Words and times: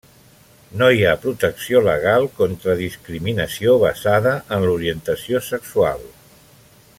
No 0.81 0.85
hi 0.93 1.03
ha 1.09 1.17
protecció 1.25 1.81
legal 1.87 2.25
contra 2.39 2.75
discriminació 2.79 3.75
basada 3.85 4.33
en 4.57 4.67
l'orientació 4.67 5.43
sexual. 5.51 6.03